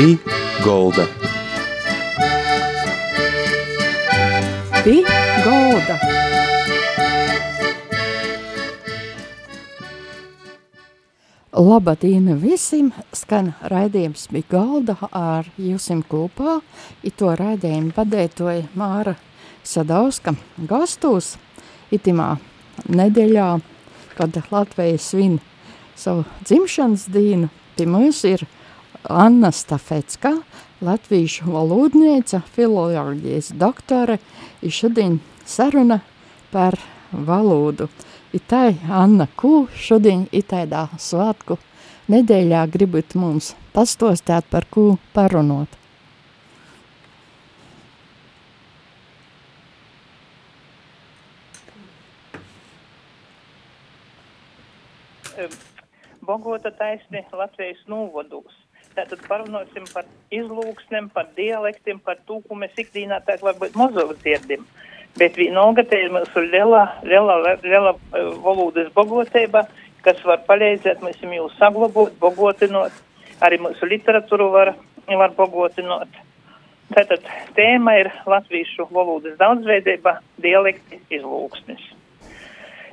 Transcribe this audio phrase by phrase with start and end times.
[0.00, 0.14] Pī
[0.64, 1.02] Golda.
[4.80, 4.94] Pī
[5.44, 5.96] Golda.
[11.52, 16.62] Labadīna visiem, skan raidījums bija galda ar jūsim kopā,
[17.04, 19.18] i to raidījumu padētoja Māra
[19.60, 20.32] Sadauska
[20.70, 21.34] gastos,
[21.92, 22.38] itimā
[22.88, 23.50] nedēļā,
[24.16, 25.36] kad Latvija svin
[25.92, 28.46] savu dzimšanas dienu, pie mums ir
[29.08, 30.34] Anna Stafecka,
[30.80, 34.18] latviešu valodniece, filoloģijas doktore,
[34.62, 35.18] ir šodien
[35.48, 36.00] saruna
[36.52, 36.76] par
[37.12, 37.88] valodu.
[38.36, 41.56] Itai, Anna, ko šodien itaidā svātku
[42.12, 45.80] nedēļā gribat mums pastostāt par ko parunot?
[56.20, 58.52] Bogota taisni Latvijas novados.
[59.00, 64.66] Tātad parunāsim par izlūksnēm, par dialektiem, par to, ko mēs ikdienā tā varbūt mazāk dzirdim.
[65.16, 67.94] Bet vienalga te ir mūsu liela, liela, liela
[68.44, 69.64] valodas bogotība,
[70.04, 72.92] kas var palīdzēt mums jau saglabāt, bogotinot.
[73.40, 74.74] Arī mūsu literatūru var,
[75.08, 76.20] var bogotinot.
[76.92, 77.24] Tātad
[77.56, 81.88] tēma ir latviešu valodas daudzveidība, dialekti, izlūksnis.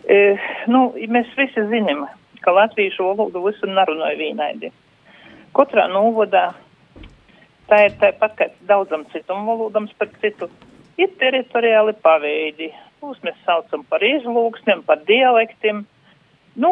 [0.08, 0.24] E,
[0.72, 2.08] nu, mēs visi zinām,
[2.40, 4.72] ka latviešu valodu visur nerunāja vienaidi.
[5.58, 6.52] Katrā novadā
[7.68, 10.50] tā ir tāpat kā daudzam citam valodam, par citu,
[11.02, 12.72] ir teritoriāli paveidi.
[13.02, 15.84] Tos mēs saucam par izlūksniem, par dialektiem.
[16.58, 16.72] Nu,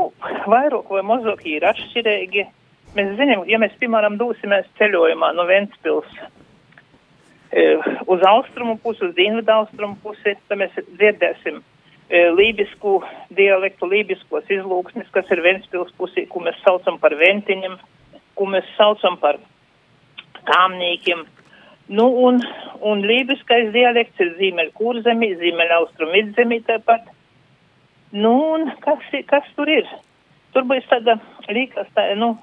[0.50, 2.46] vairāk vai mazāk ir atšķirīgi.
[2.96, 6.14] Mēs zinām, ja mēs, piemēram, dosimies ceļojumā no Ventspils
[7.52, 7.66] e,
[8.08, 12.96] uz austrumu pusi, uz dienvidu austrumu pusi, tad mēs dzirdēsim e, lībisku
[13.36, 17.76] dialektu, lībiskos izlūksnis, kas ir Ventspils pusī, ko mēs saucam par ventiņiem,
[18.36, 19.40] ko mēs saucam par
[20.50, 21.26] kāmnīkiem.
[21.96, 22.40] Nu, un,
[22.82, 24.34] un lībiskais dialekts ir
[25.78, 27.06] austrumu vidzemī tāpat.
[28.16, 29.88] Nu, un kas, kas tur ir?
[30.56, 31.18] Tur būs tāda,
[31.52, 32.34] līkas tā, nu,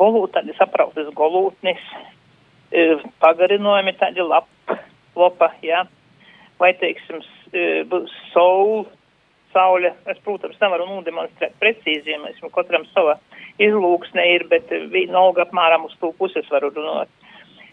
[0.00, 1.80] golūt, tādi saprautas golūtnis,
[2.72, 2.86] e,
[3.22, 4.48] pagarinojumi tādi lap,
[5.16, 5.84] lopa, jā.
[6.60, 7.22] Vai, teiksim,
[7.54, 8.88] e, būs saul,
[9.54, 9.92] saule.
[10.10, 13.18] Es, protams, nevaru nodemonstrēt precīzi, ja mēs katram sava
[13.62, 17.10] izlūksne ir, bet vienalga apmēram uz to puses varu runāt.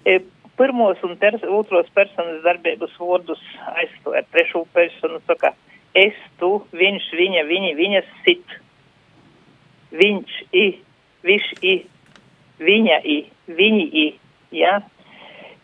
[0.06, 0.20] E,
[0.58, 3.44] pirmos un pers otros personas darbības vārdus
[3.76, 5.54] aizstāv ar trešo personu, saka,
[5.98, 8.58] es, tu, viņš, viņa, viņi, viņas sit,
[9.94, 10.68] viņš, i,
[11.28, 11.76] viņš, i,
[12.60, 14.08] viņa, i, viņi, i,
[14.64, 14.80] ja.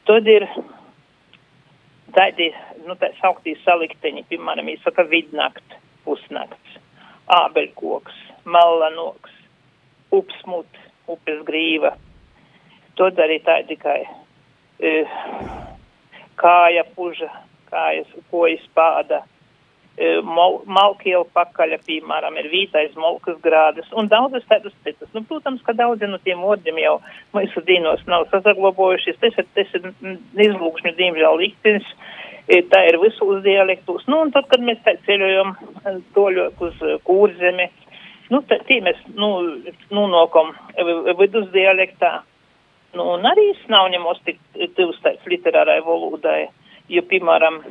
[0.08, 0.46] Tad ir
[2.14, 2.50] tādi,
[2.88, 6.78] nu, tā sauktī salikteņi, piemēram, īsaka vidnakt, pusnakts,
[7.32, 8.16] ābeļkoks,
[8.46, 9.34] malanoks,
[10.14, 11.96] upsmut, upes grīva.
[13.00, 14.96] Tad arī tādi kā e,
[16.40, 17.30] kāja puža,
[17.72, 19.24] kājas, kojas pāda,
[19.98, 25.10] e, mal, malkiela pakaļa, piemēram, ir vītais malkas grādas un daudzas tādas citas.
[25.16, 27.00] Nu, protams, ka daudzi no tiem vārdiem jau
[27.34, 29.18] mūsu dīnos nav sazaglabojušies.
[29.24, 29.90] Tas ir, tas ir
[30.50, 31.90] izlūkšņu diemžēl liktenis.
[31.90, 34.06] E, tā ir visos dialektos.
[34.08, 35.56] Nu, un tad, kad mēs tā ceļojam
[36.16, 37.70] toļot uz kūrzemi,
[38.34, 39.32] nu, tā, tī mēs, nu,
[39.94, 40.54] nonākam
[41.20, 42.22] vidus dialektā.
[42.94, 44.42] Nu, un arī es nav ņemos tik
[44.78, 46.44] tuvs tāds literārai valodai,
[46.94, 47.62] jo, piemēram,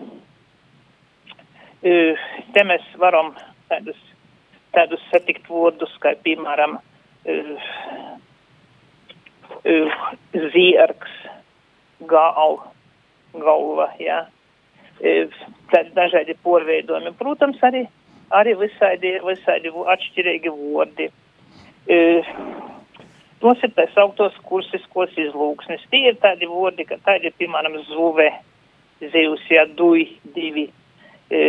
[1.82, 3.30] te mēs varam
[3.70, 4.00] tādus,
[4.74, 6.78] tādus satikt vārdus, kā, piemēram,
[10.54, 11.16] ziergs,
[12.10, 12.58] gal,
[13.38, 14.31] galva, jā, tādi
[15.96, 17.14] dažādi porveidojumi.
[17.18, 17.86] Protams, arī,
[18.30, 21.08] arī visādi, visādi atšķirīgi vārdi.
[23.42, 25.82] Tos ir tā sauktos kursiskos izlūksnis.
[25.90, 28.28] Tie ir tādi vārdi, ka tādi piemēram, zuve,
[29.02, 30.04] zivs, jā, duj,
[30.36, 30.68] divi,
[31.26, 31.40] e,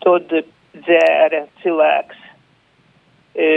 [0.00, 0.32] tad
[0.72, 2.22] dzēra cilvēks,
[3.36, 3.48] e,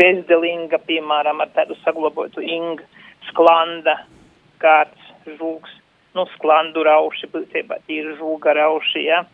[0.00, 2.80] bezdelinga, piemēram, ar tādu saglabotu ing,
[3.28, 3.98] sklanda,
[4.64, 5.76] kāds žūks,
[6.14, 9.24] nu, sklandu rauši, būtībā tīri žūga rauši, jā.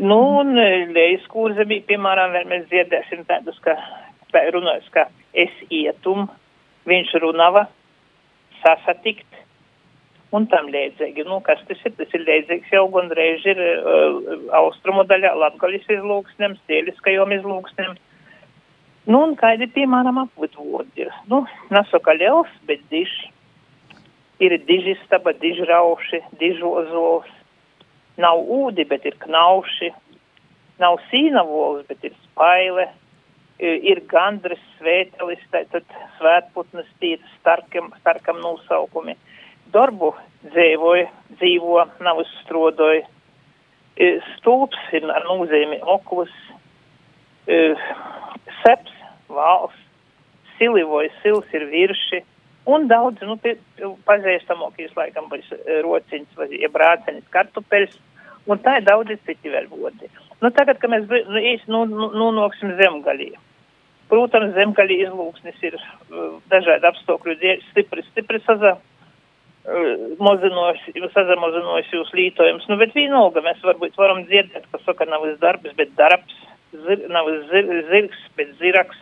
[0.00, 3.76] Nu, un lejas kurzemī, piemēram, mēs dzirdēsim tādus, ka
[4.54, 5.06] runājas, ka
[5.36, 6.30] es ietum,
[6.88, 7.66] viņš runava,
[8.62, 9.28] sasatikt
[10.32, 11.26] un tam līdzīgi.
[11.28, 11.94] Nu, kas tas ir?
[11.98, 17.98] Tas ir līdzīgs jau gandrīz ir uh, austrumu daļā latgaļas izlūksnēm, stēliskajom izlūksnēm.
[19.10, 21.12] Nu, un kādi, piemēram, apvitvodi ir.
[21.30, 21.42] Nu,
[21.74, 23.10] nasaka liels, bet diž.
[24.42, 27.30] Ir dižistaba, dižrauši, dižozols.
[28.20, 29.92] Nav ūdi, bet ir knauši.
[30.82, 32.88] Nav sīnavols, bet ir spaile
[33.62, 35.86] ir gandris, svētelis, tātad
[36.18, 39.14] svētputnas tīras, starkam, starkam nosaukumi.
[39.72, 40.12] Darbu
[40.50, 43.06] dzīvoja, dzīvo, nav uzstrodoja.
[44.36, 46.32] Stulps ir ar nozīmi oklus,
[47.46, 48.92] seps,
[49.30, 49.78] valsts,
[50.58, 52.22] silivoja, sils ir virši,
[52.70, 53.38] un daudz, nu,
[54.06, 55.48] pazīstamākais laikam būs
[55.86, 57.96] rociņš vai ja brācenis kartupeļs,
[58.50, 60.10] un tā ir daudzi citi vēl vodi.
[60.42, 63.32] Nu, tagad, kad mēs nu, īsti nu, nu, nonāksim zemgalī,
[64.10, 69.92] protams, zemgalī izlūksnis ir uh, dažādi apstākļu dēļ stipri, stipri saza, uh,
[70.22, 72.66] mazinojusi, sazamazinojusi jūs lītojums.
[72.70, 76.42] Nu, bet vienalga mēs varbūt varam dzirdēt, ka saka nav uz darbs, bet darbs,
[76.74, 78.98] zir, nav zir, zirgs, bet ziraks,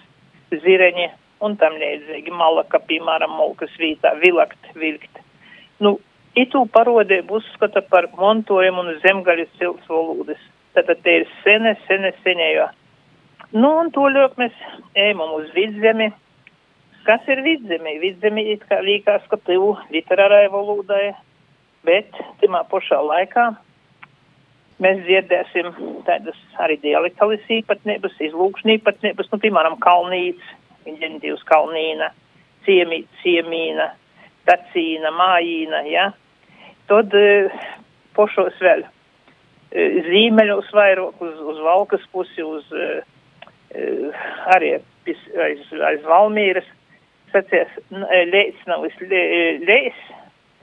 [0.53, 1.09] zireņi
[1.45, 5.21] un tam līdzīgi malaka, piemēram, molkas vītā, vilakt, vilkt.
[5.81, 5.97] Nu,
[6.39, 10.43] itu parodību uzskata par montojumu un zemgaļas cilts valodas.
[10.77, 12.69] Tātad te ir sene, sene, senējo.
[13.57, 14.55] Nu, un to ļok mēs
[14.95, 16.13] ejam uz vidzemi.
[17.07, 17.97] Kas ir vidzemi?
[18.03, 21.15] Vidzemi it kā līkās, ka tuvu literārai valodai,
[21.89, 23.49] bet timā pašā laikā
[24.81, 25.73] mēs dzirdēsim
[26.07, 30.55] tādas arī dialektalis īpatnības, izlūkšņu īpatnības, nu, piemēram, kalnīts,
[30.87, 32.11] ģenitīvs kalnīna,
[32.67, 33.91] ciemī, ciemīna,
[34.49, 36.11] tacīna, mājīna, ja.
[36.91, 37.61] Tad uh,
[38.17, 38.87] pošos vēl
[39.71, 43.03] zīmeļos vairāk uz, uz Valkas pusi, uz uh,
[44.51, 45.63] arī pis, aiz,
[45.93, 46.69] aiz Valmīras.
[47.31, 47.71] Sacies,
[48.27, 49.99] leits nav leis,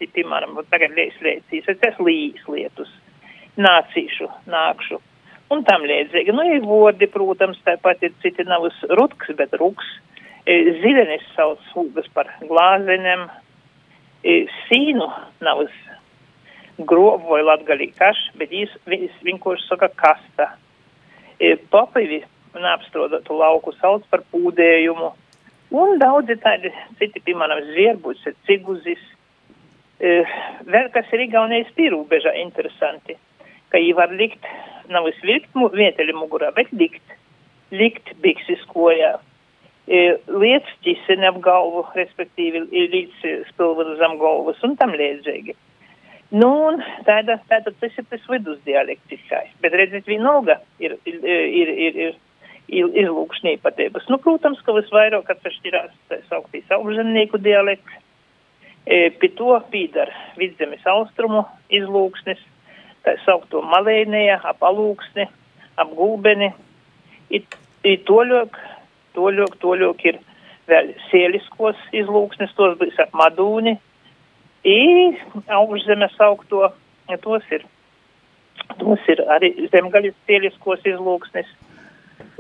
[0.04, 2.92] piemēram, tagad leis leicīs, sacies līs lietus,
[3.56, 5.00] nācīšu, nākšu.
[5.54, 9.88] Un tam līdzīgi, nu, ir vodi, protams, tāpat ir citi nav uz rutks, bet ruks.
[10.48, 13.28] Zilenis sauc hūgas par glāzeņiem.
[14.68, 15.08] Sīnu
[15.44, 15.74] nav uz
[16.78, 20.52] grobu vai latgalī kaš, bet viņš vienkārši saka kasta.
[21.40, 22.22] E, papivi
[22.58, 25.12] neapstrodotu lauku sauc par pūdējumu.
[25.78, 29.02] Un daudzi tādi citi, piemēram, zvierbus, ciguzis.
[30.00, 30.22] E,
[30.70, 33.18] vēl kas ir Igaunijas pierūbežā interesanti,
[33.72, 34.46] ka viņi var likt,
[34.94, 37.16] nav izvilkt vieteļi mugurā, bet likt,
[37.72, 39.18] likt biksis kojā.
[39.88, 45.56] E, lietas ķiseni ap galvu, respektīvi līdz spilvenu zem galvas un tam līdzīgi.
[46.36, 52.02] Nu, un tāda, tāda tas ir tas vidusdialektiskais, bet redziet, vienalga ir, ir, ir, ir,
[52.08, 52.18] ir,
[52.68, 54.10] izlūkšņī patības.
[54.12, 58.02] Nu, protams, ka visvairāk atšķirās tā sauktīs augšzemnieku dialekts,
[58.84, 62.44] e, pie to pīdar vidzemes austrumu izlūksnis,
[63.08, 65.28] tā saukto malēnija, ap alūksni,
[65.80, 66.52] ap gulbeni,
[67.32, 67.58] it,
[67.88, 68.60] it toļok,
[69.16, 70.20] toļok, toļok ir
[70.68, 73.78] vēl sieliskos izlūksnis, tos būs ap madūni,
[74.68, 75.16] I
[75.54, 76.66] augšzemes augto,
[77.08, 77.62] ja tos ir,
[78.82, 81.48] tos ir arī zemgaļas cieliskos izlūksnis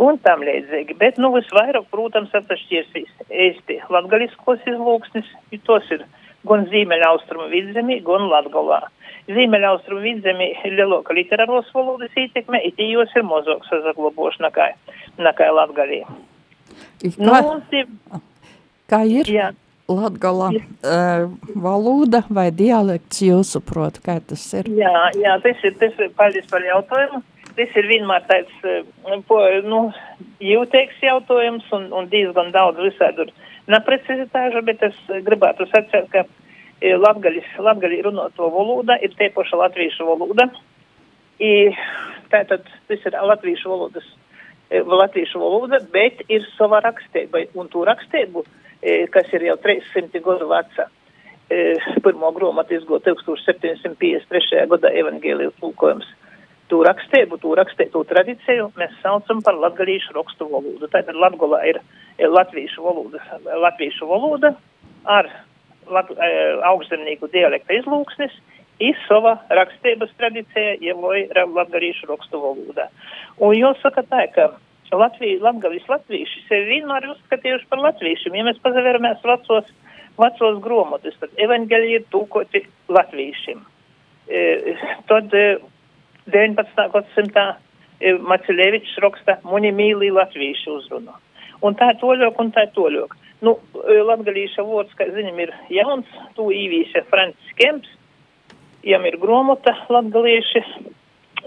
[0.03, 0.97] un tam līdzīgi.
[0.99, 6.03] Bet, nu, visvairāk, protams, atšķirsīs īsti latgaliskos izlūksnis, ja tos ir
[6.47, 8.81] gan Zīmeļaustrumu vidzemī, gan Latgolā.
[9.27, 14.67] Zīmeļaustrumu vidzemī ir lielāka literāros valodas ietekme, it jos ir mazāk sazagloboši nekā,
[15.19, 16.03] nekā Latgalī.
[17.01, 18.21] Kā, nu,
[18.87, 19.31] kā ir?
[19.31, 19.51] Jā.
[19.87, 24.67] Latgala uh, valoda vai dialekts jūsuprot, kā tas ir?
[24.75, 27.21] Jā, jā, tas ir, tas ir, paldies par jautājumu.
[27.57, 28.57] Tas ir vienmēr tāds,
[29.29, 29.79] po, nu,
[30.43, 33.31] jūtīgs jautājums un, un diezgan daudz visādi
[33.71, 36.27] neprecizitāžu, bet es gribētu sacīt, ka
[36.81, 40.49] latgaļis, latgaļi runoto valoda ir te paša latviešu valoda.
[41.39, 41.73] I,
[42.33, 44.05] tātad tas ir latviešu valodas,
[44.69, 48.45] latviešu valoda, bet ir sava rakstība un to rakstību
[49.11, 50.87] kas ir jau 300 gadu veca.
[52.03, 54.65] Pirmo grāmatu izgoja 1753.
[54.67, 56.07] gadā evaņģēlijas tulkojums.
[56.67, 60.89] To rakstību, to rakstītu tradīciju mēs saucam par latgalīšu rakstu valodu.
[60.91, 61.79] Tātad Latgolā ir
[62.19, 64.51] latviešu valoda, latviešu valoda
[65.07, 65.29] ar
[65.87, 68.35] augstzemnieku dialekta izlūksnis,
[68.83, 72.87] ir sava rakstības tradīcija, jau ir latgalīšu rakstu valoda.
[73.41, 74.51] Un jāsaka tā, ka
[74.95, 78.37] Latviju, Latgavis latvieši sevi vienmēr uzskatījuši par latviešiem.
[78.39, 79.67] Ja mēs pazaveramies vecos,
[80.15, 82.61] vecos gromotus, tad evaņģēļi ir tūkoti
[82.95, 83.65] latviešiem.
[84.31, 84.75] E,
[85.09, 85.57] tad e,
[86.31, 86.87] 19.
[86.93, 87.45] gadsimtā
[87.99, 91.19] e, Macilevičs raksta, muni mīlī latviešu uzrunu.
[91.67, 93.17] Un tā toļok, un tā toļok.
[93.45, 93.53] Nu,
[93.85, 97.91] e, latgalīša vārds, kā zinām, ir jauns, to īvīša Francis Kemps,
[98.87, 100.63] jam ir gromota latgalieši.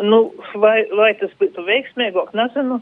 [0.06, 2.78] Nu, vai, vai tas būtu veiksmīgāk, nezinu.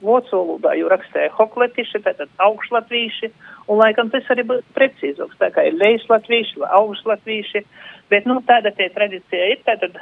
[0.00, 3.28] Vācu valodā jau rakstīja hokletiši, tātad augšlatvīši,
[3.68, 7.62] un laikam tas arī būtu precīzāks, tā kā ir lejslatvīši, augšlatvīši,
[8.10, 9.98] bet, nu, tāda tie tradīcija ir, tātad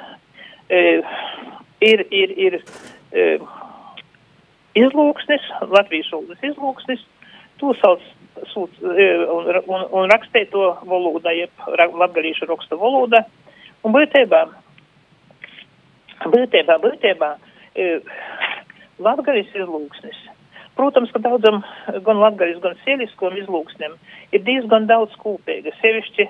[0.71, 0.85] e,
[1.83, 2.59] ir, ir, ir,
[3.11, 3.27] e,
[4.79, 7.03] izlūksnis, Latvijas valodas izlūksnis,
[7.61, 8.05] to sauc
[8.53, 13.25] sūc, un, un, un rakstē to valodā, jeb latgalīšu raksta valodā.
[13.87, 14.43] Un būtībā,
[16.27, 17.31] būtībā, būtībā,
[19.03, 20.19] latgalīs izlūksnis.
[20.79, 21.63] Protams, ka daudzam
[22.07, 23.97] gan latgalīs, gan sieliskam izlūksnim
[24.35, 25.75] ir diezgan daudz kopīga.
[25.83, 26.29] Sevišķi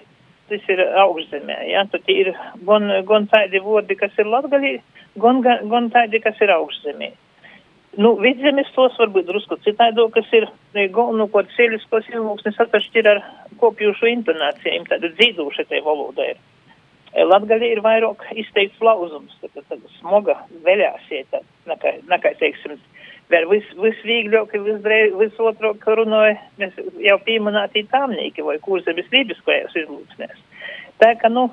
[0.49, 2.31] tas ir augšzemē, ja, tad ir
[2.65, 4.79] gan, gan tādi vārdi, kas ir latgalī,
[5.21, 7.11] gan, gan, gan tādi, kas ir augšzemē.
[7.99, 10.45] Nu, vidzemes tos varbūt drusku citaidokas ir,
[10.95, 13.25] galvenokārt sieliskos izlūksnes atšķir ar
[13.59, 16.39] kopjušu intonācijām, tāda dzīduša te valoda ir.
[17.27, 20.37] Latgaļa ir vairāk izteikts lauzums, tāda, tāda smoga
[20.67, 22.77] veļāsieta, nekā, nekā teiksim,
[23.33, 24.55] vēl vis, visvīgļāk,
[25.19, 30.45] visotrāk runāja, mēs jau pieminētī tāmnīki vai kurzemes lībiskajās izlūksnēs.
[31.03, 31.49] Tā ka, nu,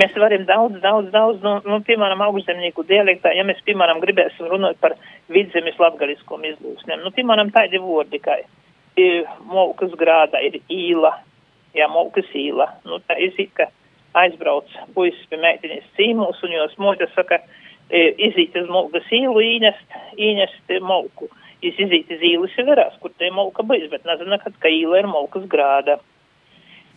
[0.00, 4.78] Mēs varam daudz, daudz, daudz, nu, nu piemēram, augšzemnieku dialektā, ja mēs, piemēram, gribēsim runāt
[4.80, 4.94] par
[5.32, 8.38] vidzemes latgaliskom izlūksnēm, nu, piemēram, tādi vārdi, kā
[8.96, 11.12] ir Molkas grādā ir īla,
[11.76, 13.68] jā, Molkas īla, nu, tā izīt, ka
[14.22, 17.42] aizbrauc puisis pie meitiņas cīmūs, un jos moļa saka,
[17.92, 21.28] izīt uz Molkas īlu, īnest, īnest Molku.
[21.62, 25.02] Jis izīt iz īlas ir verās, kur te Molka bijis, bet nezinu, kad, ka īla
[25.02, 25.98] ir Molkas grāda.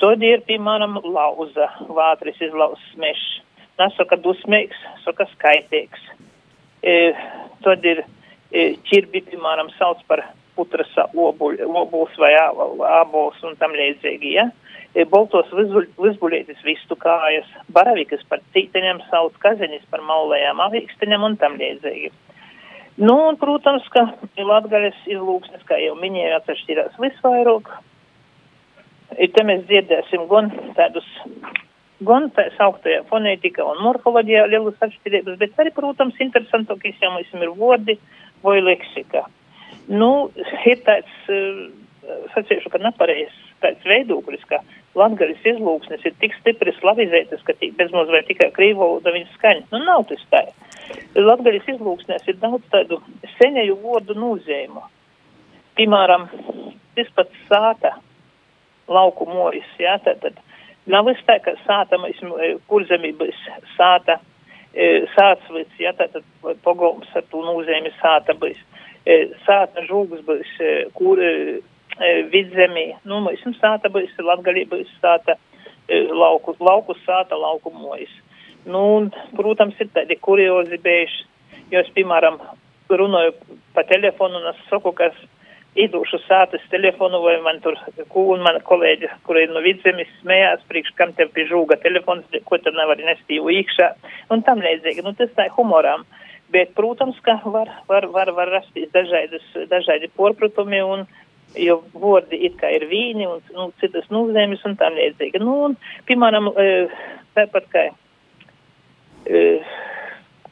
[0.02, 3.42] Tad ir, piemēram, lauza, vātris izlauzs mešs.
[3.80, 6.04] Nesaka dusmīgs, saka skaitīgs.
[6.84, 7.14] E,
[7.64, 10.24] tad ir e, ķirbi, piemēram, sauc par
[10.56, 14.50] putras obuls vai ābols un tam līdzīgi, ja?
[14.96, 21.60] E, boltos vizbulētis vistu kājas, baravikas par cīteņiem sauc, kazenis par maulējām avīksteņiem un tam
[21.60, 22.14] līdzīgi.
[22.96, 24.06] Nu, un, protams, ka
[24.40, 27.74] Latgaļas izlūksnes, kā jau minēju, atšķirās visvairāk
[29.14, 31.08] te mēs dzirdēsim gan tādus,
[32.06, 37.56] gan tā sauktajā fonētikā un morfoloģijā lielas atšķirības, bet arī, protams, interesantākais jau mums ir
[37.60, 37.98] vārdi
[38.46, 39.26] vai leksika.
[39.88, 40.30] Nu,
[40.66, 41.18] ir tāds,
[42.34, 44.60] sacīšu, ka nepareizs tāds veidoklis, ka
[44.98, 49.66] latgaļas izlūksnes ir tik stipri slavizētas, ka bezmaz vai tikai krīvu valoda viņas skaņa.
[49.72, 50.44] Nu, nav tas tā.
[51.18, 53.00] Latgaļas izlūksnēs ir daudz tādu
[53.38, 54.84] seņēju vārdu nūzējumu.
[55.80, 56.28] Piemēram,
[56.96, 57.96] tas pats sāta
[58.92, 60.38] lauku moris, jā, tātad
[60.86, 62.00] nav es tā, ka sāta,
[62.70, 63.44] kurzemības
[63.76, 64.20] sāta,
[65.16, 66.26] sācvits, jā, tātad
[66.66, 68.60] pogolms ar to nozīmi sāta būs,
[69.46, 70.52] sāta žūgas būs,
[70.98, 71.22] kur
[72.32, 75.38] vidzemī, nu, mēs sāta būs, latgalī būs sāta,
[75.90, 78.12] lauku, lauku sāta, lauku moris.
[78.66, 81.26] Nu, un, protams, ir tādi kuriozi bēži,
[81.72, 82.40] jo es, piemēram,
[82.90, 83.36] runāju
[83.74, 85.16] pa telefonu un es saku, kas
[85.76, 87.76] idūšu sātas telefonu, vai man tur,
[88.22, 92.60] un mana kolēģa, kur ir no vidzemes, smējās, priekš, kam tev pie žūga telefons, ko
[92.64, 93.90] tu nevari nest jau īkšā,
[94.32, 95.04] un tam līdzīgi.
[95.06, 96.06] Nu, tas tā humoram.
[96.54, 101.04] Bet, protams, ka var, var, var, var rasties dažādas, dažādi porpratumi, un,
[101.60, 105.42] jo vārdi it kā ir vīni, un nu, citas nūzēmis, un tam līdzīgi.
[105.44, 105.76] Nu, un,
[106.08, 106.54] piemēram,
[107.36, 107.86] tāpat kā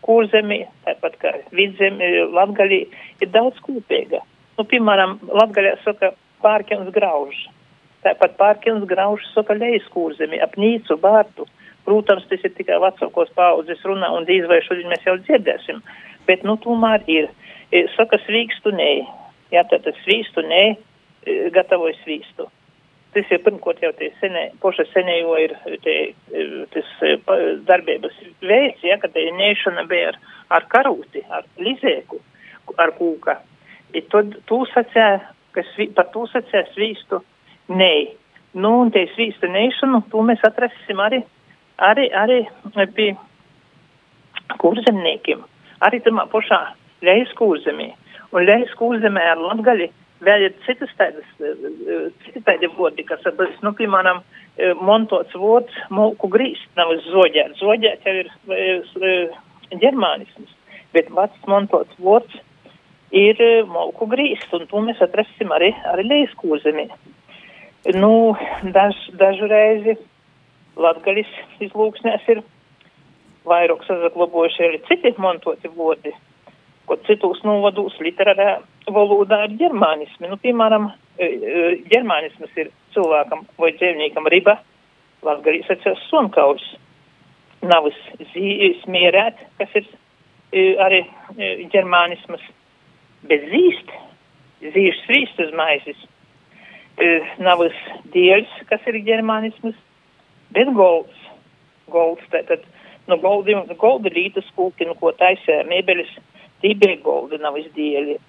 [0.03, 2.83] kurzemī, tāpat kā vidzemī, latgalī,
[3.23, 4.19] ir daudz kūpīga
[4.57, 6.11] Nu, piemēram, Latgaļā saka
[6.43, 7.35] pārkins grauž.
[8.03, 11.47] Tāpat pārkins grauž saka lejuskūrzemi, ap nīcu, bārtu.
[11.87, 15.81] Protams, tas ir tikai vecākos paudzes runā un dīz vai šodien mēs jau dzirdēsim.
[16.27, 17.29] Bet, nu, tomēr ir.
[17.73, 18.91] E, saka svīkstu nē.
[19.53, 22.47] Jā, tātad svīstu nē, e, gatavoju svīstu.
[23.13, 25.97] Tas ir pirmkārt jau tie senē, poša senējo ir tie,
[26.33, 26.93] e, tas
[27.67, 30.21] darbības veids, ja, kad tie nēšana bija ar,
[30.57, 32.21] ar karūti, ar lizēku,
[32.77, 33.37] ar kūka.
[33.93, 35.21] I tad tu sacēja,
[35.53, 37.21] ka svī, par to sacēja svīstu
[37.69, 37.93] nē.
[38.53, 41.23] Nu, un te svīstu nēšanu, to mēs atrasim arī,
[41.81, 42.39] arī, arī
[42.97, 43.09] pie
[44.61, 45.41] kurzemniekiem.
[45.85, 46.61] Arī tamā pašā
[47.05, 47.91] lejas kurzemī.
[48.33, 49.89] Un lejas kurzemē ar latgali
[50.23, 51.27] vēl ir citas tādas,
[52.23, 53.25] citi tādi vārdi, kas,
[53.65, 54.21] nu, piemēram,
[54.81, 57.57] montots vārds, molku grīst, nav zoģēt.
[57.59, 58.79] Zoģēt jau ir
[59.83, 60.53] ģermānisms,
[60.95, 62.39] bet vats montots vārds
[63.13, 66.87] ir e, malku grīsts, un to mēs atrasim arī, arī lejuskūzemī.
[67.99, 68.33] Nu,
[68.75, 69.97] daž, dažu reizi
[70.79, 71.29] latgalis
[71.61, 72.41] izlūksnēs ir
[73.47, 76.13] vairāk sazaglabojuši arī citi mantoti vārdi,
[76.87, 78.55] ko citos novados literārā
[78.89, 80.31] valodā ir ģermānismi.
[80.31, 84.57] Nu, piemēram, e, e, ģermānisms ir cilvēkam vai dzīvniekam riba,
[85.23, 86.65] latgalīs atceras sonkauls.
[87.63, 87.95] Navas
[88.81, 89.85] smierēt, kas ir
[90.83, 90.97] arī
[91.71, 92.41] ģermānisms
[93.29, 93.93] bet zīst,
[94.63, 96.05] zīšu svīst uz maizes.
[96.93, 97.75] Uh, Navas
[98.13, 99.77] dieļs, kas ir ģermānisms,
[100.53, 101.19] bet golds.
[101.91, 102.63] Golds, tātad
[103.09, 106.11] no goldiem, golda rītas kūki, no ko taisē mēbeles,
[106.63, 108.19] tī biegoldi nav izdieļi.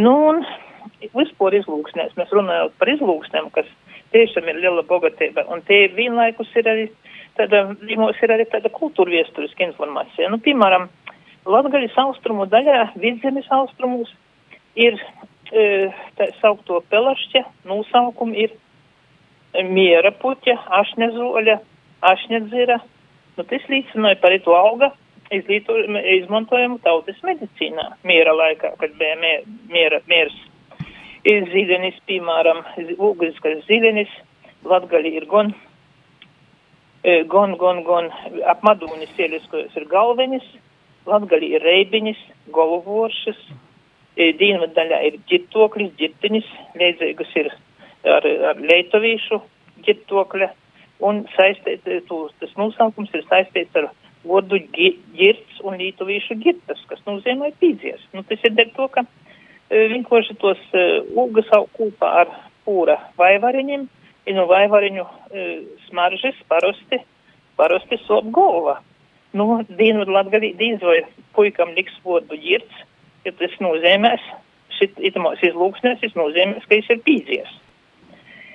[0.00, 0.42] Nu, un
[1.14, 3.68] vispār izlūksnēs, mēs runājot par izlūksnēm, kas
[4.14, 6.86] tiešām ir liela bogatība, un tie vienlaikus ir arī
[7.38, 7.62] tāda,
[7.96, 10.30] mums ir arī tāda kultūra viesturiska informācija.
[10.32, 10.88] Nu, piemēram,
[11.48, 14.10] Latgaļas austrumu daļā, vidzemes austrumos,
[14.76, 14.98] ir
[15.52, 18.56] e, tā saukto pelašķa, nosaukumi ir
[19.70, 21.56] miera puķa, ašņazoļa,
[22.12, 22.80] ašņadzira.
[23.38, 24.90] Nu, tas līdzināja par to auga
[25.34, 25.76] izlīto,
[26.18, 29.16] izmantojumu tautas medicīnā miera laikā, kad bija
[29.70, 30.36] miera, miers.
[31.28, 32.62] Ir zilenis, piemēram,
[32.96, 34.10] ugriskas zilenis,
[34.64, 35.52] latgali ir gon,
[37.28, 38.08] gon, gon, gon,
[38.48, 40.46] ap madūnis ieliskojas ir galvenis,
[41.08, 42.20] latgali ir reibiņis,
[42.54, 43.40] golvoršas,
[44.16, 47.50] dienvidu daļā ir ģirtoklis, ģirtinis, līdzīgas ir
[48.04, 49.40] ar, ar leitovīšu
[49.86, 50.50] ģirtokļa,
[51.06, 53.88] un saistīt, tas nosaukums ir saistīts ar
[54.26, 58.02] godu ģirts un lītuvīšu ģirtas, kas nozīmē pīdzies.
[58.12, 60.84] Nu, tas ir dēļ to, ka e, vienkārši tos e,
[61.16, 62.34] ūgas aug kopā ar
[62.66, 63.86] pūra vaivariņiem,
[64.28, 65.46] un no vaivariņu e,
[65.88, 67.00] smaržas parasti,
[67.56, 68.78] parasti sop golva.
[69.36, 71.06] Nu, Dienvidu Latgalī dīzoja
[71.36, 72.84] puikam liks vodu ģirts,
[73.24, 74.22] ja tas nozīmēs,
[74.78, 77.56] šit itamās izlūksnēs, tas nozīmēs, ka viņš ir pīdzies.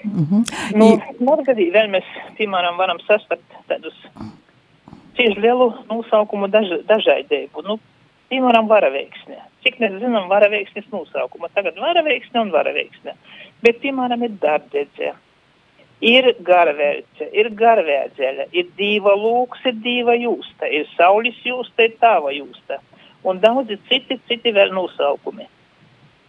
[0.06, 0.44] Mm -hmm.
[0.78, 0.90] Nu,
[1.30, 3.96] Latgalī vēl mēs, piemēram, varam sastapt tādus
[5.16, 7.64] cieši lielu nosaukumu daž, dažādību.
[7.68, 7.80] Nu,
[8.30, 9.40] piemēram, varaveiksne.
[9.64, 11.50] Cik mēs zinām varaveiksnes nosaukumu?
[11.54, 13.16] Tagad varaveiksne un varaveiksne.
[13.64, 15.14] Bet, piemēram, ir darbdedze,
[16.06, 22.34] ir garvērce, ir garvēdzeļa, ir dīva lūks, ir dīva jūsta, ir saulis jūsta, ir tāva
[22.36, 22.80] jūsta.
[23.26, 25.48] Un daudzi citi, citi vēl nosaukumi.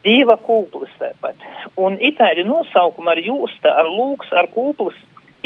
[0.07, 1.43] Dīva kūplis tāpat.
[1.77, 4.97] Un itāļu nosaukumi ar jūsta, ar lūks, ar kūplis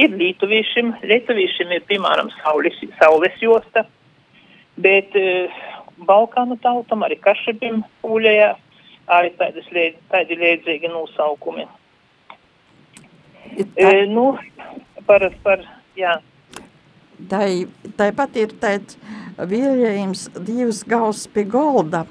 [0.01, 3.85] ir lietuviešiem, lietuviešiem ir piemēram saules, saules josta,
[4.81, 5.61] bet uh,
[6.07, 8.55] Balkānu tautam, arī kašabim pūļajā,
[9.17, 9.67] arī tādas,
[10.13, 11.67] tādi liedzīgi nosaukumi.
[13.57, 14.33] E, nu,
[15.07, 15.65] par, par,
[15.99, 16.19] jā.
[17.31, 17.49] Tai,
[17.99, 18.97] tāpat ir tāds
[19.37, 22.05] vīrējums divas gals pie golda,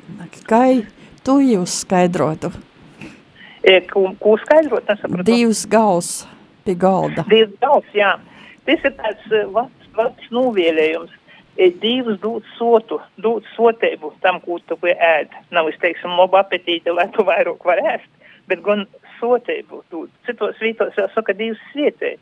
[0.49, 0.83] kai
[1.25, 2.51] tu jūs skaidrotu?
[3.63, 4.87] E, ko, ko skaidrot?
[4.87, 5.25] Nesapratu.
[5.27, 6.11] Divas gals
[6.65, 7.25] pie galda.
[7.29, 8.13] Divas galds, jā.
[8.67, 11.15] Tas ir tāds vecs, vecs novielējums.
[11.59, 15.33] Ir divas dūt sotu, dūt sotību tam, ko tu ēd.
[15.51, 18.07] Nav, es teiksim, labu apetīti, lai tu vairāk var ēst,
[18.47, 18.85] bet gan
[19.19, 20.11] sotību dūt.
[20.27, 22.15] Citos vītos jau saka divas svietē.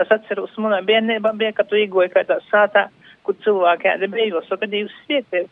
[0.00, 2.86] Es atceros, manā bērnībā bija, ka tu igoji kādā sātā,
[3.26, 5.44] kur cilvēki ēda brīvos, saka divas svietē.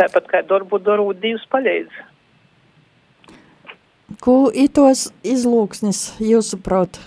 [0.00, 2.00] Tāpat kā darbu darot divas paļēdz.
[4.24, 6.98] Ko itos izlūksnis jūsuprāt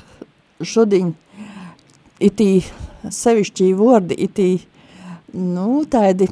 [0.63, 1.12] šodien
[2.24, 2.63] itī
[3.12, 4.48] sevišķī vordi, itī,
[5.36, 6.30] nu, tādi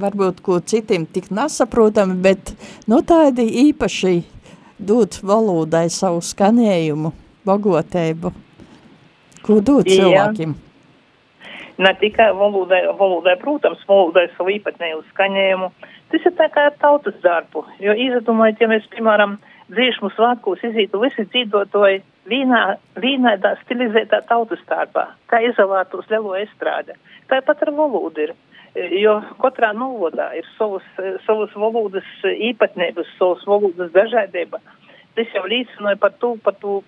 [0.00, 2.52] varbūt ko citiem tik nesaprotami, bet,
[2.90, 4.14] nu, tādi īpaši
[4.86, 7.12] dot valodai savu skanējumu,
[7.48, 8.32] bagotēbu.
[9.44, 10.56] Ko dot cilvēkiem?
[11.80, 15.70] Ne tikai valodai, valodai, protams, valodai savu īpatnēju skanējumu.
[16.10, 19.38] Tas ir tā kā tautas darbu, jo izdomājot, ja mēs, piemēram,
[19.70, 22.62] dziesmu svētkos izītu visi dzīvotoji vīnā,
[23.00, 26.96] vīnaidā stilizētā tautas starpā, kā izolētos lielo estrāde.
[27.30, 28.34] Tāpat ar valodu ir,
[28.74, 30.86] jo katrā novodā ir savas,
[31.26, 34.60] savas valodas īpatnības, savas valodas dažādība.
[35.18, 36.80] Tas jau līdzinoja par to, par to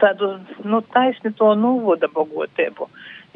[0.00, 2.88] tādu, nu, taisni to novoda bogotību.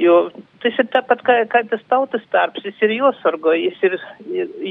[0.02, 0.30] Jo
[0.62, 4.00] tas ir tāpat kā, kā tas tautas starps, tas ir josorgojas, ir,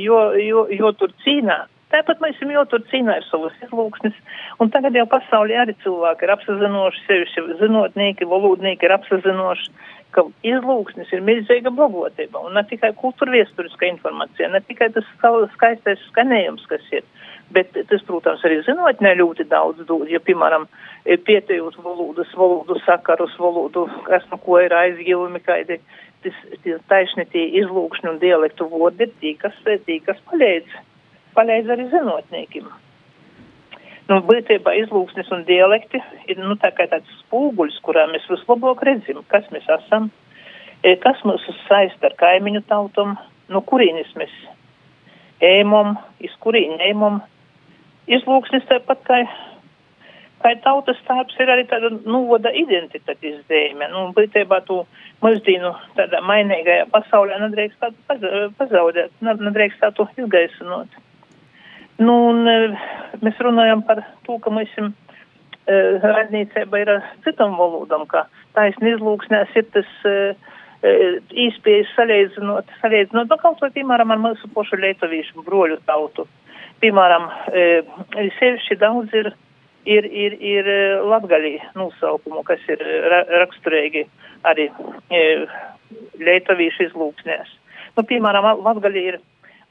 [0.03, 1.63] jo, jo, jo tur cīnā.
[1.93, 4.15] Tāpat mēs esam jau tur cīnā ar savus izlūksnes,
[4.59, 9.69] un tagad jau pasaulē arī cilvēki ir apsazinoši, sevišķi zinotnieki, valodnieki ir apsazinoši,
[10.15, 15.09] ka izlūksnes ir milzīga blogotība, un ne tikai kultūra viesturiska informācija, ne tikai tas
[15.55, 17.03] skaistais skanējums, kas ir,
[17.55, 20.69] bet tas, protams, arī zinotnē ļoti daudz dod, ja, piemēram,
[21.03, 25.81] pietējot valodas, valodu sakarus, valodu, kas no ko ir aizgilumi, kādi,
[26.23, 30.81] tas, tie taisni tie izlūkšņi un dialektu vodi ir tie, kas, tie, kas palīdz
[31.35, 32.69] palīdz arī zinotniekiem.
[34.09, 39.45] Nu, būtībā izlūksnes un dialekti ir nu, tā tāds spūguļs, kurā mēs vislabāk redzam, kas
[39.55, 40.09] mēs esam,
[40.83, 43.15] e, kas mūs saista ar kaimiņu tautam,
[43.47, 44.33] no kurienes mēs
[45.39, 47.21] ejam, iz kurīni ejam.
[48.11, 49.21] Izlūksnes tāpat kā,
[50.43, 53.87] kā tautas tārps ir arī tāda novoda identitātes zīme.
[53.93, 54.81] Nu, būtībā tu
[55.23, 61.02] mūsdienu tādā mainīgajā pasaulē nedrīkst tādu pazaudēt, nedrīkst tādu izgaisinot.
[62.01, 62.57] Nu, un, e,
[63.21, 68.25] mēs runājam par to, ka mēs esam uh, radniecība ir ar citam valodam, ka
[68.57, 70.33] taisni izlūksnēs ir tas uh,
[71.45, 76.25] īspējas salīdzinot, salīdzinot, nu, kaut vai, piemēram, ar mūsu pošu lietuvīšu broļu tautu.
[76.83, 77.29] Piemēram,
[78.39, 79.29] sevišķi daudz ir,
[79.87, 80.67] ir, ir, ir
[81.07, 84.03] latgalī nosaukumu, kas ir ra raksturīgi
[84.43, 84.67] arī
[86.19, 87.55] lietuvīšu izlūksnēs.
[87.95, 89.19] Nu, piemēram, latgalī ir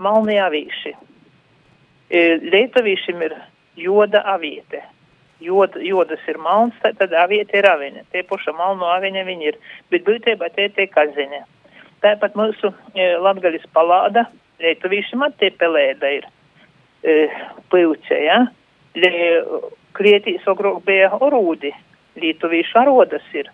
[0.01, 0.95] malnie avīši.
[2.13, 3.39] Lietuvīšiem ir
[3.81, 4.83] joda aviete
[5.43, 8.07] jod, jodas ir malns, tad, tad aviete ir aviņa.
[8.13, 9.59] Tie paša malno aviņa viņi ir,
[9.93, 11.43] bet būtībā tie tie kaziņa.
[12.03, 14.27] Tāpat mūsu e, latgaļas palāda,
[14.63, 16.27] lietuvīši man tie pelēda ir
[17.03, 17.17] e,
[17.73, 18.43] pīvce, ja?
[18.99, 19.13] Le,
[19.97, 21.73] klietīs ogrok bija orūdi,
[22.21, 23.51] lietuvīši arodas ir.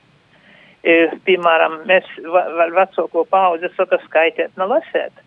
[0.83, 5.25] E, piemēram, mēs vēl vecāko paudzi saka skaitēt, no lasēt.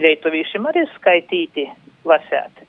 [0.00, 1.66] Lietuvīšiem arī skaitīti
[2.08, 2.62] lasēt.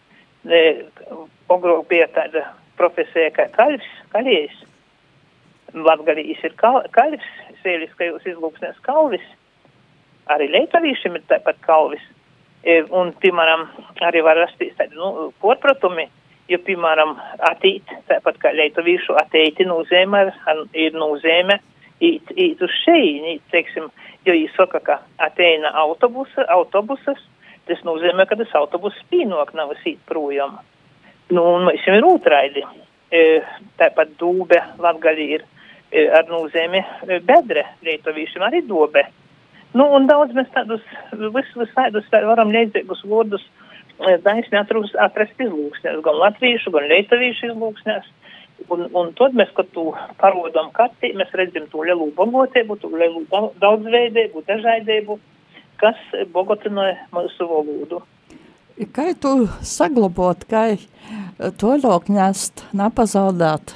[1.51, 2.45] Ogrok bija tāda
[2.79, 4.55] profesija kā kaļs, kaļies.
[5.71, 7.27] Latgalīs ir kal, kaļs,
[7.61, 9.23] sēliskajos izlūksnēs kalvis.
[10.31, 12.03] Arī leitavīšiem ir tāpat kalvis.
[12.61, 13.65] E, un, piemēram,
[14.05, 16.05] arī var rasties tādi, nu, porpratumi,
[16.51, 17.15] jo, piemēram,
[17.49, 20.27] atīt, tāpat kā leitavīšu ateiti nozīmē,
[20.77, 21.57] ir nozīmē
[22.03, 23.89] īt, īt uz šeīni, teiksim,
[24.27, 27.21] jo viņi saka, ka ateina autobusa, autobusas,
[27.71, 30.59] tas nozīmē, ka tas autobus spīnok nav sīt projām.
[31.31, 32.65] Nu, un mēs jau ir otraidi.
[33.11, 33.41] E,
[33.79, 39.03] tāpat dūbe latgaļi ir e, ar nozīmi e, bedre, lietuvīšiem arī dobe.
[39.75, 40.83] Nu, un daudz mēs tādus
[41.35, 43.43] visus tādus varam līdzīgus vārdus
[44.25, 48.09] taisni atrast, atrast izlūksnēs, gan latviešu, gan lietuvīšu izlūksnēs.
[48.71, 49.87] Un, un tad mēs, kad tu
[50.21, 53.23] parodam kartī, mēs redzam to lielu bogotību, to lielu
[53.61, 55.17] daudzveidību, dažādību,
[55.81, 56.01] kas
[56.33, 58.01] bogotinoja mūsu valodu.
[58.95, 60.65] Kā tu saglabāt, kā
[61.61, 63.75] to ļokņast, nepazaudēt?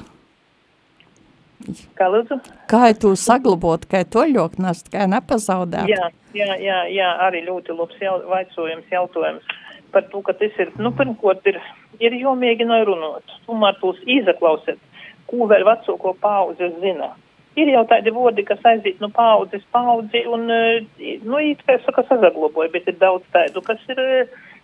[1.97, 2.37] Kā lūdzu?
[2.69, 5.89] Kā tu saglabāt, kā to ļokņast, kā nepazaudēt?
[5.89, 9.53] Jā, jā, jā, jā, arī ļoti labs jau, vaicojums, jautājums
[9.95, 11.61] par to, ka tas ir, nu, pirmkot, ir,
[12.03, 14.81] ir jomēģina runāt, tomēr tos izaklausēt,
[15.29, 17.13] ko vēl vecāko paudze zina.
[17.55, 22.73] Ir jau tādi vodi, kas aiziet no paudzes paudzi un, nu, it kā saka, sazagloboja,
[22.73, 24.01] bet ir daudz tādu, kas ir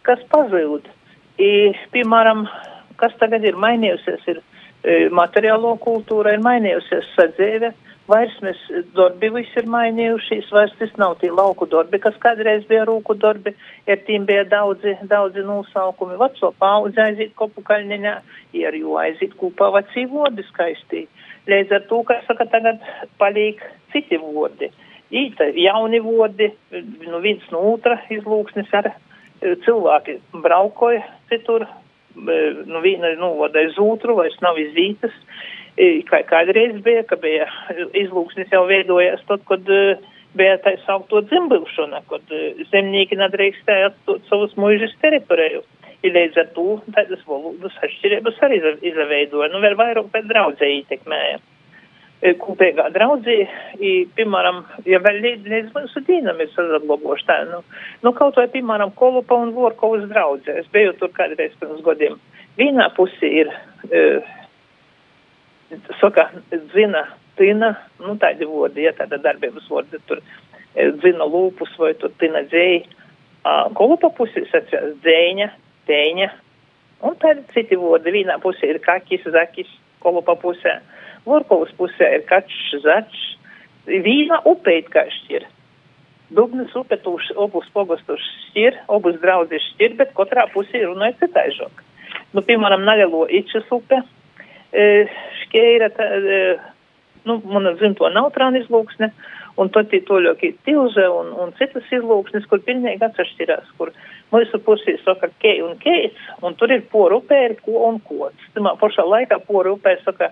[0.08, 0.89] kas pazūd.
[1.41, 2.43] I, piemēram,
[2.99, 7.71] kas tagad ir mainījusies, ir e, materiālo kultūra, ir mainījusies sadzīve,
[8.12, 8.60] vairs mēs
[8.95, 13.54] darbi visi ir mainījušies, vairs tas nav tie lauku darbi, kas kādreiz bija rūku darbi,
[13.88, 16.19] ar tiem bija daudzi, daudzi nosaukumi.
[16.19, 18.15] Veco paudze aiziet kopu kaļņiņā,
[18.60, 21.06] ir jo aiziet kopā vecī vodi skaistī.
[21.50, 22.84] Līdz ar to, kas saka, tagad
[23.21, 24.69] paliek citi vodi.
[25.12, 26.52] Īta jauni vodi,
[27.08, 28.93] nu viens no otra izlūksnis ar
[29.65, 31.65] cilvēki braukoja citur,
[32.15, 35.15] nu viena novada iz otru, vairs nav izītas,
[36.10, 37.47] kā kādreiz bija, ka bija
[37.97, 39.67] izlūksnis jau veidojās tad, kad
[40.38, 42.34] bija tā saukto dzimbilšana, kad
[42.71, 45.63] zemnieki nedrīkstēja atstāt savus mūžas teritoriju.
[46.01, 48.57] Ir līdz ar to tādas valodas atšķirības arī
[48.89, 51.38] izveidoja, nu vēl vairāk pēc draudzē ietekmēja.
[52.21, 53.39] E, kopīgā draudzī,
[53.81, 57.62] i, piemēram, ja vēl līdz, līdz mūsu dīnam ir sazagloboši tā, nu,
[58.05, 62.19] nu kaut vai, piemēram, Kolupa un Vorkovas draudzē, es biju tur kādreiz pirms gadiem.
[62.60, 63.49] Vienā pusī ir,
[63.89, 64.03] e,
[65.99, 67.05] saka, dzina,
[67.39, 72.43] tina, nu tādi vodi, ja tāda darbības vodi, tur e, dzina lūpus vai tur tina
[72.47, 72.84] dzēji.
[73.77, 75.47] Kolupa pusī sacījās dzēņa,
[75.89, 76.27] tēņa,
[77.07, 78.13] un tādi citi vodi.
[78.13, 80.79] Vienā pusī ir kakis, zakis, Kolupa pusē.
[81.25, 83.25] Vorkovas pusē ir kačs, začs,
[83.86, 85.45] vīna upeit kā šķir.
[86.31, 91.84] Dubnas upe tūš, obus pogostus šķir, obus draudzes šķir, bet katrā pusē runāja citaižok.
[92.31, 93.99] Nu, piemēram, Naļalo Ičas upe,
[94.73, 94.86] e,
[95.43, 96.41] škeira, tā, e,
[97.27, 99.12] nu, man dzimto nautrāna izlūksne,
[99.60, 103.91] un tad ir toļoki tilže un, un citas izlūksnes, kur pilnīgi atsašķirās, kur
[104.31, 108.47] mūsu pusē saka kei un keits, un tur ir poru upē, ir ko un kods.
[108.55, 110.31] Tamā pašā laikā poru upē saka,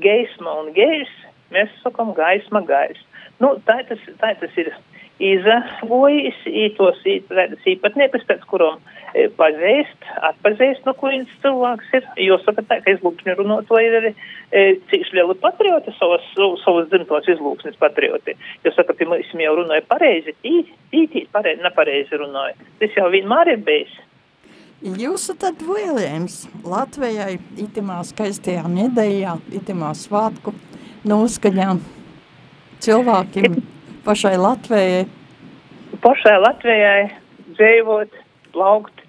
[0.00, 1.12] geisma un gejs,
[1.54, 2.98] mēs sakam gaisma, gais.
[3.42, 4.72] Nu, tā tas, tā tas ir
[5.22, 6.38] izavojis,
[6.76, 8.80] tos īpatnības, pēc kurām
[9.14, 12.08] e, pazīst, atpazīst, no kurienes cilvēks ir.
[12.26, 16.24] Jo saka tā, ka izlūksni runotoji ir arī e, cīši lieli patrioti, savas,
[16.64, 18.34] savas dzimtos izlūksnes patrioti.
[18.66, 22.58] Jo saka, pie mums jau runāja pareizi, tī, tī, tī, pareizi, nepareizi runāja.
[22.82, 23.94] Tas jau vienmēr ir bijis.
[24.84, 30.52] Jūsu tad vēlējums Latvijai itimā skaistajā nedēļā, itimā svātku
[31.08, 31.80] noskaņām
[32.84, 33.56] cilvēkiem
[34.04, 35.04] pašai Latvijai?
[36.04, 37.10] Pašai Latvijai
[37.56, 38.12] dzīvot,
[38.52, 39.02] plaukt,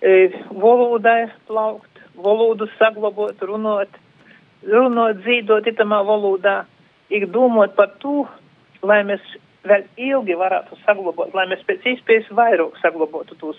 [0.00, 4.00] e, valodai plaukt, valodu saglabot, runot,
[4.68, 6.62] runot, dzīvot itamā valodā,
[7.10, 8.26] ik domot par to,
[8.82, 9.22] lai mēs
[9.68, 13.58] vēl ilgi varētu saglabāt, lai mēs pēc iespējas vairāk saglabotu tos,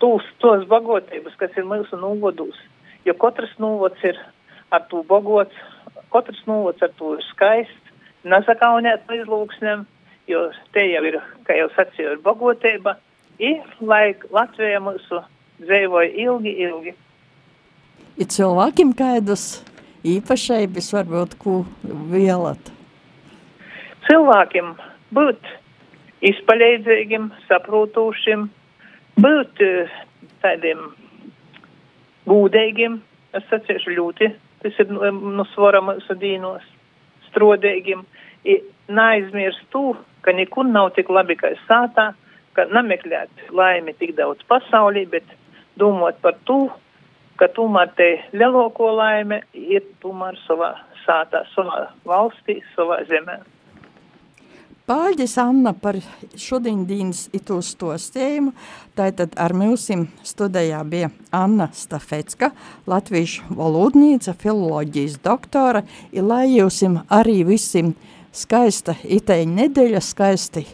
[0.00, 2.56] tos, tos bagotības, kas ir mūsu novodūs.
[3.04, 4.18] Jo katrs novods ir
[4.72, 5.56] ar to bagots,
[6.14, 7.92] katrs novods ar to ir skaists,
[8.24, 9.84] nezakaunēt līdzlūksniem,
[10.30, 12.96] jo te jau ir, kā jau sacīju, ir bagotība,
[13.38, 15.20] ir, lai Latvija mūsu
[15.62, 16.94] dzīvoja ilgi, ilgi.
[18.18, 19.64] Ir cilvēkiem kādas
[20.06, 21.62] īpašības varbūt, ko
[22.12, 22.70] vielat?
[24.08, 24.74] Cilvēkiem
[25.16, 25.48] būt
[26.24, 28.46] izpaļīdzīgiem, saprūtūšiem,
[29.24, 29.96] būt eh,
[30.44, 30.86] tādiem
[32.28, 33.00] gūdīgiem,
[33.36, 34.30] es sacīšu ļoti,
[34.62, 36.64] tas ir nu, nu svara mūsu dīnos,
[37.28, 38.04] strodīgiem,
[38.88, 42.12] neaizmirst to, ka nekur nav tik labi kā sātā,
[42.56, 45.24] ka nemeklēt laimi tik daudz pasaulī, bet
[45.80, 46.68] domāt par to,
[47.40, 53.42] ka tomēr te lielāko laime ir tomēr savā sātā, savā valstī, savā zemē.
[54.84, 55.96] Paldies, Anna, par
[56.36, 58.50] šodienas itu stostējumu.
[58.92, 59.86] Tātad ar mums
[60.28, 62.50] studijā bija Anna Stafecka,
[62.84, 67.94] latviešu valodnīca, filoloģijas doktora, lai jūs arī visiem
[68.34, 70.64] skaista itēņa nedēļa, skaisti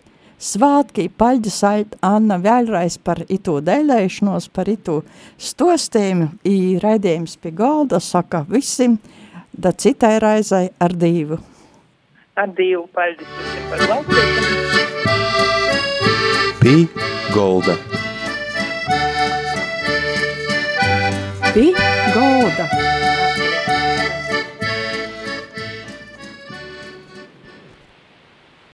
[0.41, 5.03] svātki, paļģis ait Anna vēlreiz par itu dēlēšanos, par itu
[5.37, 8.99] stostējumu, i raidījums pie galda saka visiem,
[9.53, 11.41] da citai raizai ar divu
[12.41, 14.61] ar Dievu paldies visiem par klausīšanu.
[16.61, 16.77] Pī
[17.35, 17.75] Golda.
[21.55, 21.67] Pī
[22.15, 22.90] Golda.